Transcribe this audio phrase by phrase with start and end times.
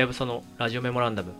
[0.00, 1.34] やぶさのラジオメモランダム。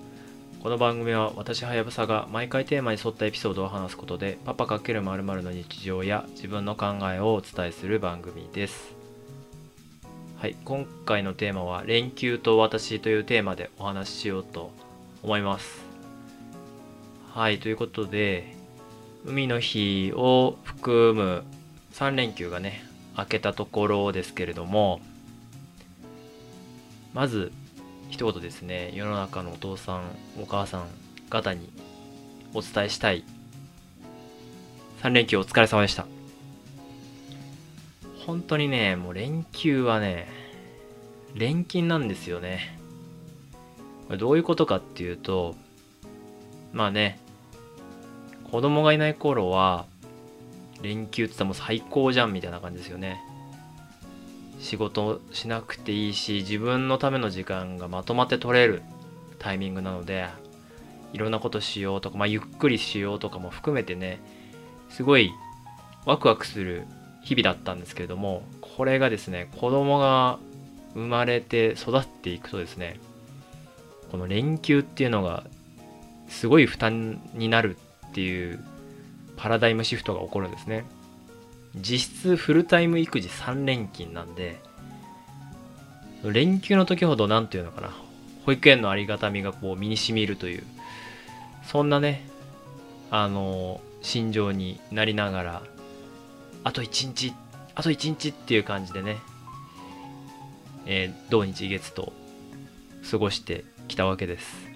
[0.63, 8.93] この番組は私はやぶさが毎回テーマに沿ったエピソードを話すことでパパ×〇〇の日常や自分の考えをお伝えする番組です。
[10.37, 14.73] はい今回のテーマは連休と私というテーマでお話ししようと
[15.23, 15.83] 思います。
[17.33, 18.55] はいということで
[19.25, 21.45] 海の日を含む
[21.95, 22.85] 3連休がね
[23.17, 25.01] 明けたところですけれども
[27.15, 27.53] まず
[28.11, 28.91] 一言ですね。
[28.95, 30.03] 世の中のお父さん
[30.41, 30.87] お母さん
[31.31, 31.71] 方に
[32.53, 33.25] お伝えしたい。
[35.03, 36.07] 3連休お疲れ様でした。
[38.27, 40.29] 本当にねもう連休はね
[41.35, 42.79] 連勤なんですよね。
[44.09, 45.55] これどういうことかっていうと
[46.73, 47.21] まあね
[48.51, 49.87] 子供がいない頃は
[50.83, 53.21] 連休って言ったらもう最高じゃんみたいな感じですよね。
[54.61, 58.83] 仕事しなくていいし自分のための時間がまとまって取れる
[59.39, 60.29] タイミングなので
[61.13, 64.21] いろんなことしようとか、まあ、ゆっくりしようとかも含めてね
[64.91, 65.33] すごい
[66.05, 66.87] ワクワクする
[67.25, 70.39] 日々だったんですけれどもこれがですね子供が
[70.95, 73.01] 生まれて育っていくとですね
[74.11, 75.45] この連休っていうのが
[76.29, 77.77] すごい負担になる
[78.09, 78.63] っていう
[79.37, 80.85] パラダイムシフトが起こるんですね。
[81.77, 84.61] 実質フルタイム育児3連勤なんで
[86.25, 87.91] 連休の時ほど何て言うのかな
[88.45, 90.65] 保育園のありがたみがこう身にしみるという
[91.65, 92.29] そんなね
[93.11, 95.63] あの心情になりながら
[96.65, 97.35] あと1日
[97.75, 99.19] あと1日っていう感じでね、
[100.87, 102.13] えー、土日月と
[103.11, 104.71] 過ごしてきたわけです。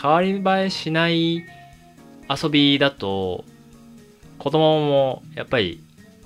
[0.00, 1.44] 変わり映えしない
[2.28, 3.44] 遊びだと
[4.40, 5.84] 子供もやっぱり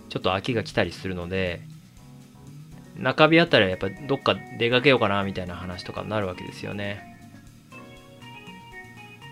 [0.08, 1.60] ちょっと飽きが来たりするので
[2.96, 7.18] 中日あたりはやっぱどっか出かけようかなみたいな話とかになるわけですよね。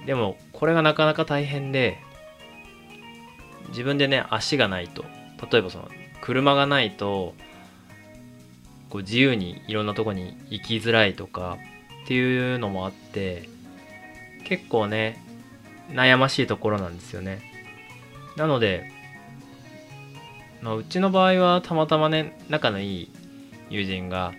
[0.04, 1.96] でもこれがなかなか大変で
[3.68, 5.04] 自分でね足がないと
[5.48, 5.88] 例えばその
[6.20, 7.34] 車がないと
[8.90, 11.56] こう自由にいろんなとこに行きづらいとか
[12.02, 13.48] っていうのもあって
[14.42, 15.24] 結構ね
[15.90, 17.51] 悩ましいところなんですよね。
[18.36, 18.90] なので、
[20.62, 23.08] まあ、うちの場合はたまたまね、仲のいい
[23.70, 24.32] 友人が、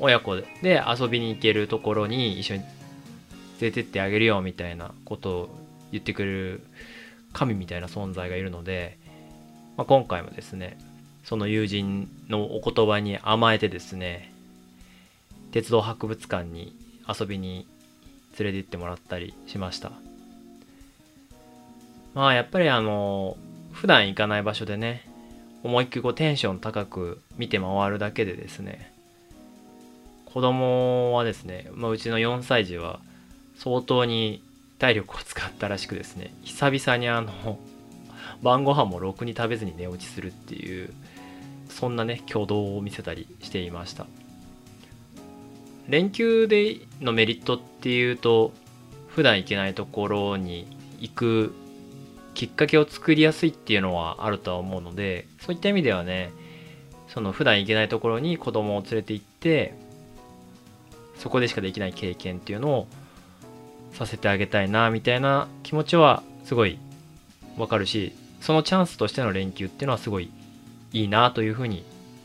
[0.00, 2.70] 親子で遊びに行けるところに一緒に連
[3.60, 5.48] れてってあげるよみたいなことを
[5.90, 6.60] 言ってくれる
[7.32, 8.96] 神みたいな存在がいるので、
[9.76, 10.78] まあ、今回もですね、
[11.24, 14.32] その友人のお言葉に甘えてですね、
[15.50, 16.74] 鉄道博物館に
[17.08, 17.66] 遊びに
[18.38, 19.92] 連れて行ってもらったりしました。
[22.14, 23.36] まあやっぱりあの
[23.72, 25.08] 普段行かない場所でね
[25.62, 28.92] 思いっきりこうテンション高く見て回るだけでですね
[30.24, 33.00] 子供はですね、まあ、うちの4歳児は
[33.56, 34.42] 相当に
[34.78, 37.58] 体力を使ったらしくですね久々にあの
[38.42, 40.92] 晩ご飯もろくに食べずに寝落ちするっていう
[41.68, 44.06] そんなね挙動を見せたりしていました。
[45.88, 48.52] 連休でのメリットっていうと
[49.08, 50.66] 普段行けないところに
[51.00, 51.54] 行く
[52.38, 56.30] きっかけを作りやすいっていうのはあるとは思うのでそういった意味ではね
[57.08, 59.74] その普段行けないところに子供を連れて行って
[61.16, 62.86] そこでしかできない経験っていうのを
[63.92, 66.78] させてあげたいなみたいな気持ちはすごい
[67.56, 70.30] わかるしそのチャンスとしての連休っていうのはすごい
[70.92, 71.82] いいなというふうに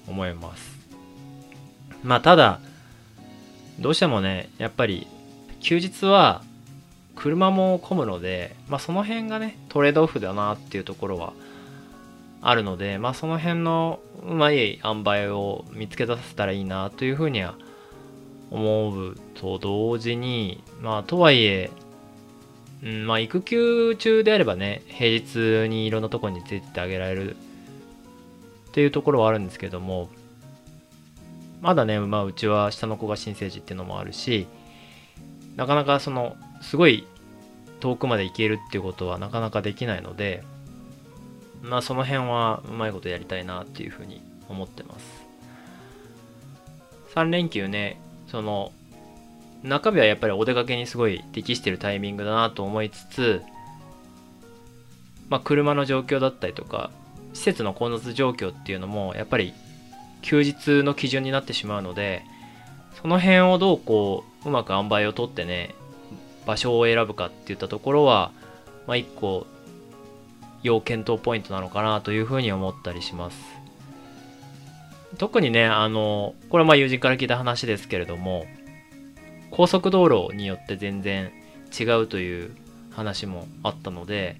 [0.07, 0.77] 思います。
[2.03, 2.59] まあただ
[3.79, 5.07] どうしてもねやっぱり
[5.59, 6.43] 休日は
[7.15, 11.33] 車も混むので、まあ、その辺がねトレードオフだなっていうところは
[12.41, 17.55] あるので、まあ、その辺のうまい塩梅を見つけ出せたらいいなというふうには
[18.51, 21.71] 思うと同時にまあとはいえ、
[22.83, 27.37] うんまあ、育休中であればね平日にいろんなところに連れててあげられるっ
[28.73, 30.09] ていうところはあるんですけども
[31.61, 34.47] まだね、まあ、うちは下の子が新生児っていうのもあるし
[35.55, 37.05] なかなかそのすごい
[37.79, 40.43] 遠くまで行けるっていうことはなかなかできないので
[41.61, 45.23] まあその辺はうまいことやりたいなっていうふうに思ってます。
[47.15, 48.71] 3連休ねその
[49.63, 53.41] 中日はやっぱりお出かけにすごい適してるタイミングだなと思いつつ
[55.29, 56.91] まあ車の状況だったりとか
[57.33, 59.53] 施設の混雑状況っていうのもやっぱり
[60.21, 62.23] 休日の基準になってしまうので
[63.01, 65.75] その辺をどうこううまく塩梅をとってね
[66.45, 68.31] 場所を選ぶかっていったところは、
[68.87, 69.47] まあ、一個
[70.61, 73.37] 要検討ポイントなのかなというふうに思ったりします。
[75.17, 78.45] 特にね、あの、これはまあ友人から聞いた話ですけれども、
[79.55, 81.31] 高速道路によって全然
[81.79, 82.55] 違うという
[82.89, 84.37] 話もあったので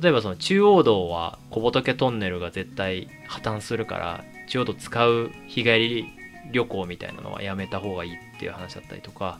[0.00, 6.04] 例えばその中央道は小仏トンネルが絶対破綻するから中央道使う日帰り
[6.52, 9.38] 旅行みたいなのはやめた方がいいっていう話だったりとか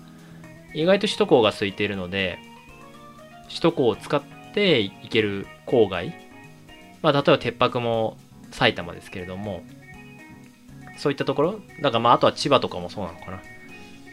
[0.74, 2.38] 意外と首都高が空いているので
[3.48, 4.22] 首都高を使っ
[4.54, 6.14] て行ける郊外。
[7.02, 8.18] まあ例えば鉄泊も
[8.50, 9.62] 埼玉ですけれども
[10.98, 11.60] そういったところ。
[11.80, 13.40] だからまああとは千葉とかもそうなのかな。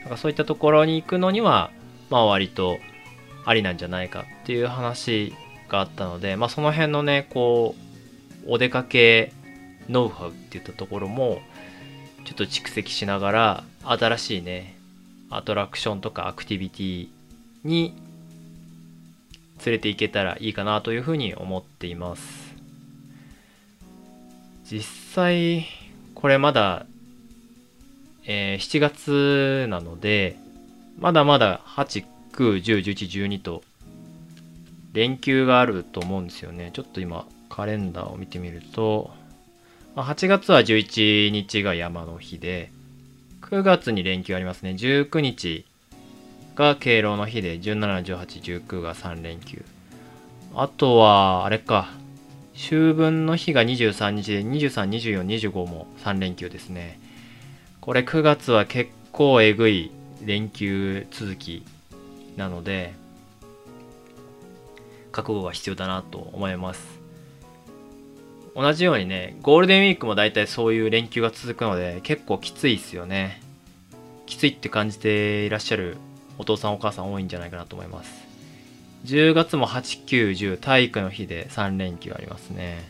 [0.01, 1.71] なんかそういったところに行くのには
[2.09, 2.77] まあ割と
[3.45, 5.33] ありなんじゃないかっていう話
[5.69, 7.75] があったので、まあ、その辺のねこ
[8.45, 9.33] うお出かけ
[9.89, 11.41] ノウハウっていったところも
[12.25, 14.76] ちょっと蓄積しながら新しいね
[15.29, 17.07] アトラクションとかアクティビティ
[17.63, 17.93] に
[19.65, 22.55] 連れて行けたらいいかなというふうに思っています
[24.63, 24.83] 実
[25.13, 25.65] 際
[26.13, 26.85] これまだ、
[28.25, 30.37] えー、7月なので
[30.99, 33.63] まだまだ8、9、10、11、12と
[34.93, 36.71] 連休があると思うんですよね。
[36.73, 39.11] ちょっと今、カレンダーを見てみると、
[39.95, 42.71] 8月は11日が山の日で、
[43.49, 44.71] 9月に連休ありますね。
[44.71, 45.65] 19日
[46.55, 49.63] が敬老の日で、17、18、19が3連休。
[50.53, 51.89] あとは、あれか、
[52.55, 56.99] 秋分の日が23日で、23、24、25も3連休ですね。
[57.79, 59.91] これ9月は結構えぐい
[60.25, 61.63] 連休続き
[62.35, 62.95] なので、
[65.13, 66.96] 覚悟が必要だなと思います
[68.57, 73.39] 同じようにねゴールデンウィークも大体そういう連休が続くので結構きついですよね。
[74.25, 75.97] きついって感じていらっしゃる
[76.39, 78.11] お父さんお母さん多いんじゃないかなと思います。
[79.05, 82.89] 10月も8、9、10体育の日で3連休ありますね。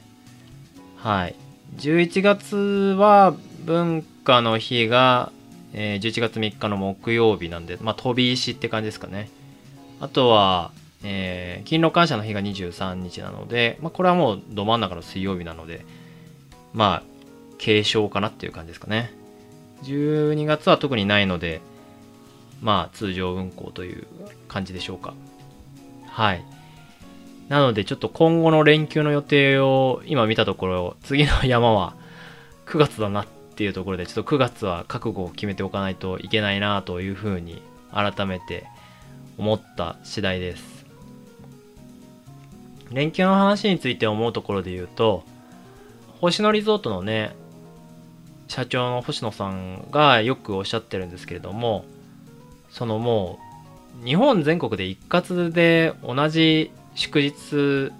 [0.96, 1.36] はい。
[1.76, 2.56] 11月
[2.98, 3.36] は
[3.66, 5.34] 文化の日が、
[5.74, 9.30] えー、11月3日の木曜日なんでまあ飛び石って感じですかね。
[10.00, 10.72] あとは
[11.10, 15.86] えー、勤労感謝の日が23日なので、まあ、これはもうど真ん中の水曜日なので、
[16.74, 17.04] まあ、
[17.58, 19.14] 継承かなっていう感じですかね。
[19.84, 21.62] 12月は特にないので、
[22.62, 24.06] まあ、通常運行という
[24.50, 25.14] 感じでしょうか。
[26.08, 26.44] はい。
[27.48, 31.96] なので、ちょっと今後の連休の予定を今見たところ、次の山は
[32.66, 37.62] 9月だなっていうところで、ちょっと9月は覚悟を決めておかないといけないなというふうに
[37.94, 38.66] 改めて
[39.38, 40.77] 思った次第です。
[42.92, 45.24] 連休の話について思うところで言うと、
[46.22, 47.36] 星野リゾートのね、
[48.48, 51.86] 社長の星野さんがよくおっしゃってるんですけれども、
[52.70, 53.40] そのも
[54.04, 57.92] う、日本全国で一括で同じ祝日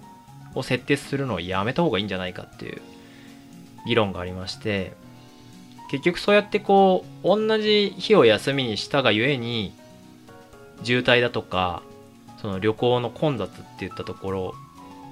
[0.54, 2.80] を設定するのをやめた方がいいんじゃないかっていう
[3.86, 4.92] 議論がありまして、
[5.90, 9.72] 結局そうやってこう、同じ日を休みにしたがゆえに、
[10.82, 11.82] 渋滞だとか、
[12.40, 14.54] その旅行の混雑っていったところ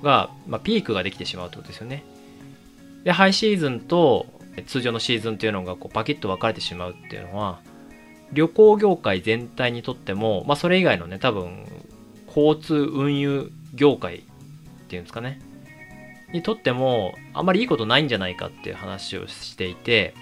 [0.02, 2.04] が、まあ、ピークができてしまうってことですよね。
[3.04, 4.26] で、ハイシーズンと
[4.66, 7.60] 通常のシーズンっていうのがこうパキッと分かれてしまうっていうのは、
[8.32, 11.64] 旅行業界全体にとっても、まあ、それ以外のね、多分、
[12.26, 14.20] 交通運輸業界っ
[14.88, 15.40] ていうんですかね、
[16.32, 20.14] にとっても、あんまりいいことないんじゃないかっていう話をしていて、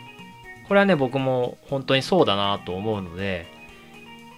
[0.69, 3.47] これはね、僕も本当にそうだなと思うので、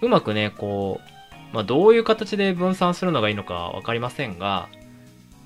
[0.01, 4.69] うまくね、こう、まあ、どういう形で分散するのがいいのか分かりませんが、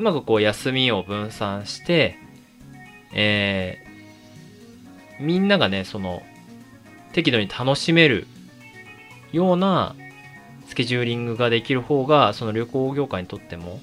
[0.02, 2.18] うまくこう休みを分散して、
[3.14, 6.24] えー、みんながね、その、
[7.14, 8.26] 適度に楽しめる
[9.32, 9.96] ような
[10.68, 13.80] スケジューリングができる方が、その旅行業界にとっても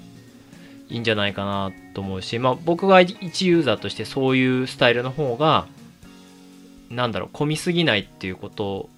[0.88, 5.68] いいんじゃないかなと思うし、まあ僕が一ユーザーとしてそういうスタイルの方が、
[6.90, 8.88] なんだろう、混みすぎないっていうこと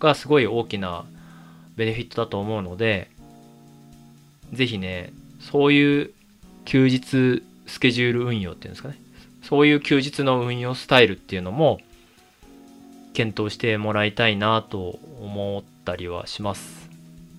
[0.00, 1.04] がすごい大きな
[1.76, 3.12] ベネフィットだと思うので、
[4.52, 6.17] ぜひね、そういう
[6.68, 9.00] 休日スケジュール運用っていうんですかね。
[9.42, 11.80] そういう休日の運用スタイルっていうのも
[13.14, 16.90] 検討してもらいたいなと思ったりはします。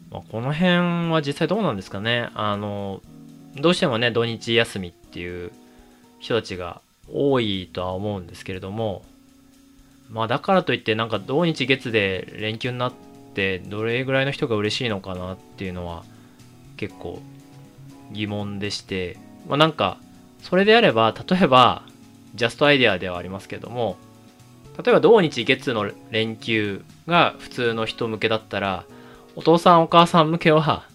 [0.09, 2.29] まあ、この辺は実際どうなんですかね。
[2.33, 3.03] あの、
[3.55, 5.51] どうしてもね、土日休みっていう
[6.17, 9.03] 人たちが多いとは思うんですけれども、
[10.09, 12.93] まあだからといってなんか土日月で連休になっ
[13.36, 16.03] てどれぐらいの人が嬉しいのかなっていうのは
[16.77, 17.21] 結構
[18.11, 19.97] 疑問でして、まあ、なんか、
[20.41, 21.83] それであれば、例えば、
[22.35, 23.97] ジャストアイデアではありますけども、
[24.77, 28.85] 例えば土日月の連休が普通の人向けだったら、
[29.35, 30.85] お父さんお母さん向けは、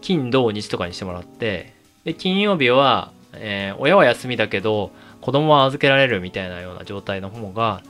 [0.00, 7.82] 金土日とかにしてもらって、で、金曜日は、えー、親は休みだけど、子供は預けられるみたいなような状態の方が、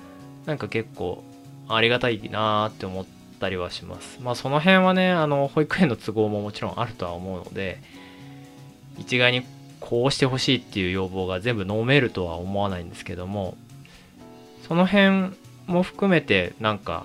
[0.46, 1.24] なんか結構
[1.68, 3.04] ありがたいなーって思っ
[3.44, 4.18] ったりはします。
[4.22, 7.78] まあその辺はねあの保育園の都合ももちろんあるとは思うので
[8.98, 9.44] 一概に
[9.80, 13.56] こうしてほしいっていう要望が全部飲めるとは思わないんですけども
[14.66, 15.34] その辺
[15.66, 17.04] も含めてなんか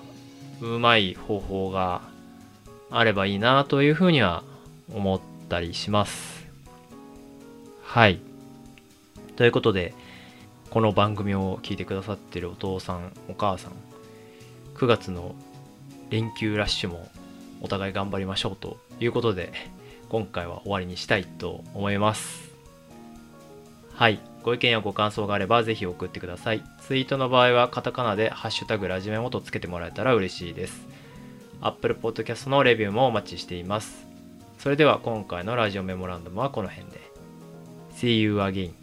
[0.62, 2.00] うまい方法が
[2.90, 4.42] あればいいなというふうには
[4.94, 5.20] 思っ
[5.50, 6.46] たりします。
[7.84, 8.20] はい。
[9.36, 9.94] ということで
[10.70, 13.72] この番組を聞いてくださってるお父さんお母さん
[14.74, 15.34] 9月の
[16.10, 17.08] 連休ラッシュも
[17.62, 19.52] お互い頑張りましょうということで
[20.08, 22.50] 今回は終わりにしたいと思います。
[23.94, 24.18] はい。
[24.42, 26.64] ご意見やご感想があればぜひ送ってください。
[26.80, 30.86] ツイートの場合はカタカナで「ハッシュタグラジメモ」とつけてもらえたら嬉しいです。
[31.60, 34.06] Apple Podcast のレビューもお待ちしています。
[34.58, 37.00] それでは今回のラジオメモランダムはこの辺で。
[37.94, 38.79] See you again.